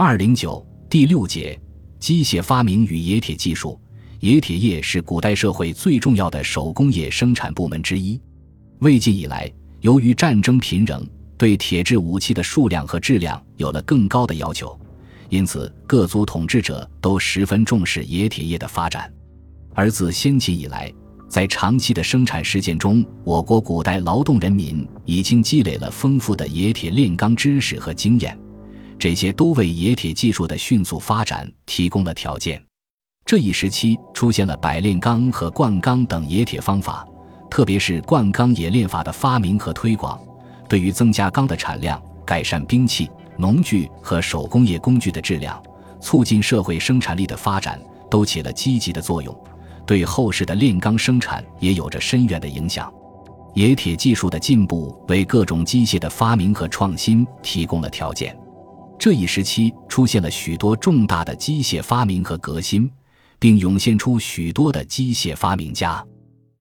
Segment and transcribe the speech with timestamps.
[0.00, 1.60] 二零九第六节
[1.98, 3.76] 机械发明与冶铁技术。
[4.20, 8.16] 冶铁业是古代社会最重要的手工业生产部门之一。
[8.78, 11.04] 魏晋以来，由于战争频仍，
[11.36, 14.78] 对铁制武器的数量和质量有了更高的要求，
[15.30, 19.12] 因此各族统治者都十分重视冶铁业的发展。
[19.74, 20.92] 而自先秦以来，
[21.28, 28.38] 在长期的生产实践中，我国古代劳动人民已经积累了丰富的冶铁炼钢知识和经验，
[28.98, 32.62] 这些都为冶铁技术的迅速发展提供了条件。
[33.24, 37.06] 这一时期出现了百炼钢和灌钢等冶铁方法，
[37.50, 40.18] 特别是灌钢冶炼法的发明和推广，
[40.68, 45.62] 对于增加钢的产量、改善兵器、农具和手工业工具的质量、
[46.00, 49.34] 促进社会生产力的发展，都起了积极的作用。
[49.86, 52.92] 对后世的炼钢生产也有着深远的影响。
[53.54, 58.36] 冶铁技术的进步为各种机械的发明和创新提供了条件。
[58.98, 62.90] 这一时期出现了许多重大的机械发明和革新。
[63.38, 66.04] 并涌现出许多的机械发明家。